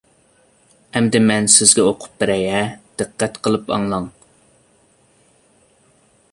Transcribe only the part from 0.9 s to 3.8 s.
ئەمدى مەن سىزگە ئوقۇپ بېرەي، ھە، دىققەت قىلىپ